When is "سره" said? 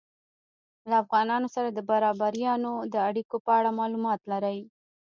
1.55-1.69